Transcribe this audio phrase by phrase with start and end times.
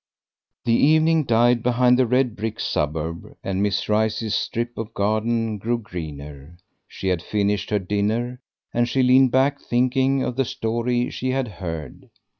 [0.65, 5.77] The evening died behind the red brick suburb, and Miss Rice's strip of garden grew
[5.77, 6.57] greener.
[6.87, 8.39] She had finished her dinner,
[8.73, 12.09] and she leaned back thinking of the story she had heard.